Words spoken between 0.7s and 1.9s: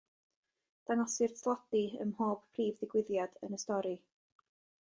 Dangosir tlodi